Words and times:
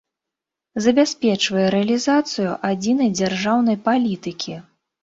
Забяспечвае 0.85 1.67
рэалiзацыю 1.75 2.49
адзiнай 2.71 3.09
дзяржаўнай 3.21 3.83
палiтыкi. 3.91 4.61